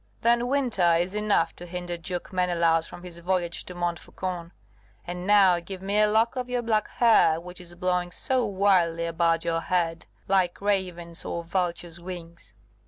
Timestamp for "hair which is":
6.87-7.75